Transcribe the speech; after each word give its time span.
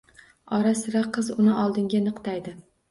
Ora-sira 0.59 1.03
qiz 1.19 1.31
uni 1.37 1.55
oldinga 1.67 2.05
niqtaydi 2.11 2.61